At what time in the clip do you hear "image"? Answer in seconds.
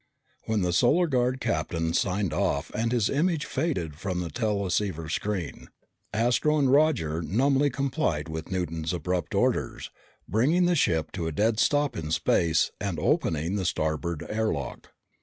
3.07-3.45